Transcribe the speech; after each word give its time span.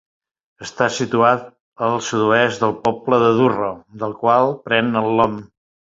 Està 0.67 0.87
situat 0.93 1.43
al 1.89 2.01
sud-oest 2.07 2.65
del 2.65 2.73
poble 2.87 3.19
de 3.25 3.31
Durro, 3.41 3.69
del 4.05 4.17
qual 4.23 4.53
pren 4.71 4.91
el 5.03 5.13
nom. 5.21 5.37